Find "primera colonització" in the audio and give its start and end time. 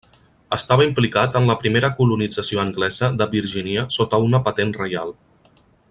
1.65-2.63